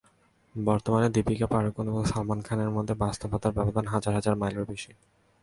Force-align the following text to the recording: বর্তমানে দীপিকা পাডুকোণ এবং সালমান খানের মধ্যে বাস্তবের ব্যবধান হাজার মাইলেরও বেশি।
বর্তমানে 0.55 1.07
দীপিকা 1.09 1.47
পাডুকোণ 1.47 1.85
এবং 1.87 2.03
সালমান 2.05 2.39
খানের 2.41 2.69
মধ্যে 2.69 2.93
বাস্তবের 2.95 3.51
ব্যবধান 3.57 3.85
হাজার 3.87 4.35
মাইলেরও 4.35 4.69
বেশি। 4.69 4.91